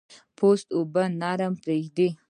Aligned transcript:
پوست 0.37 0.67
اوبه 0.77 1.03
نه 1.19 1.29
پرېږدي. 1.61 2.07